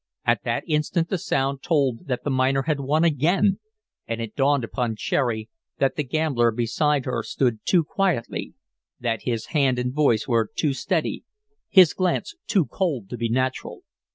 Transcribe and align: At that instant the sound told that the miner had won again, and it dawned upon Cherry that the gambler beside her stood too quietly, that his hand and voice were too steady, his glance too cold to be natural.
At 0.25 0.43
that 0.45 0.63
instant 0.65 1.09
the 1.09 1.19
sound 1.19 1.61
told 1.61 2.07
that 2.07 2.23
the 2.23 2.31
miner 2.31 2.63
had 2.63 2.79
won 2.79 3.03
again, 3.03 3.59
and 4.07 4.19
it 4.19 4.35
dawned 4.35 4.63
upon 4.63 4.95
Cherry 4.95 5.47
that 5.77 5.95
the 5.95 6.03
gambler 6.03 6.49
beside 6.49 7.05
her 7.05 7.21
stood 7.21 7.59
too 7.65 7.83
quietly, 7.83 8.55
that 8.99 9.25
his 9.25 9.45
hand 9.53 9.77
and 9.77 9.93
voice 9.93 10.27
were 10.27 10.49
too 10.55 10.73
steady, 10.73 11.23
his 11.69 11.93
glance 11.93 12.33
too 12.47 12.65
cold 12.65 13.11
to 13.11 13.15
be 13.17 13.29
natural. 13.29 13.83